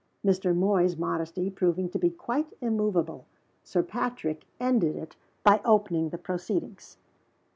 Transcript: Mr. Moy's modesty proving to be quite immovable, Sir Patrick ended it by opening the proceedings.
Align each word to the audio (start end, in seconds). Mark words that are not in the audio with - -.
Mr. 0.25 0.55
Moy's 0.55 0.97
modesty 0.97 1.51
proving 1.51 1.87
to 1.87 1.99
be 1.99 2.09
quite 2.09 2.51
immovable, 2.59 3.27
Sir 3.63 3.83
Patrick 3.83 4.45
ended 4.59 4.95
it 4.95 5.15
by 5.43 5.61
opening 5.63 6.09
the 6.09 6.17
proceedings. 6.17 6.97